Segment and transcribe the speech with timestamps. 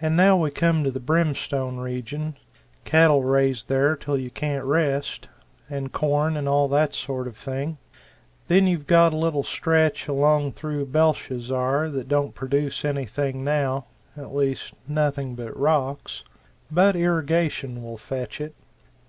[0.00, 2.36] And now we come to the Brimstone region
[2.82, 5.28] cattle raised there till you can't rest
[5.70, 7.78] and corn, and all that sort of thing.
[8.48, 13.84] Then you've got a little stretch along through Belshazzar that don't produce anything now
[14.16, 16.24] at least nothing but rocks
[16.68, 18.56] but irrigation will fetch it.